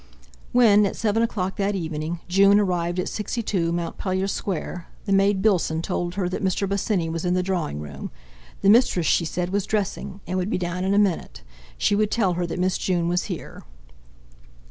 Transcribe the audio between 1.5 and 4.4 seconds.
that evening, June arrived at 62, Montpellier